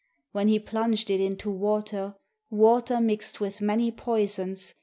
[0.31, 2.15] When he plunged it into water.
[2.49, 4.73] Water mixed with many poisons.